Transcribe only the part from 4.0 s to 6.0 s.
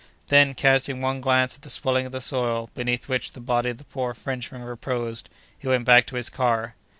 Frenchman reposed, he went